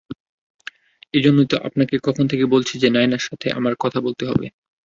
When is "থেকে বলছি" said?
2.27-2.73